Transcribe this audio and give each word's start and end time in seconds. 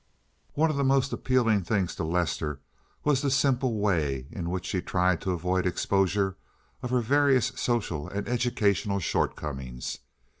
One 0.55 0.71
of 0.71 0.77
the 0.77 0.83
most 0.83 1.13
appealing 1.13 1.61
things 1.61 1.93
to 1.93 2.03
Lester 2.03 2.59
was 3.03 3.21
the 3.21 3.29
simple 3.29 3.75
way 3.77 4.25
in 4.31 4.49
which 4.49 4.65
she 4.65 4.81
tried 4.81 5.21
to 5.21 5.31
avoid 5.31 5.67
exposure 5.67 6.37
of 6.81 6.89
her 6.89 7.01
various 7.01 7.51
social 7.55 8.09
and 8.09 8.27
educational 8.27 8.99
shortcomings. 8.99 9.99